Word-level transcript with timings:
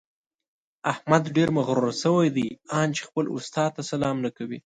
احمد 0.91 1.23
ډېر 1.35 1.49
مغروره 1.57 1.93
شوی 2.01 2.27
دی؛ 2.35 2.47
ان 2.79 2.89
چې 2.97 3.01
خپل 3.09 3.25
استاد 3.35 3.69
ته 3.75 3.81
سلام 3.91 4.15
نه 4.25 4.31
کوي. 4.37 4.59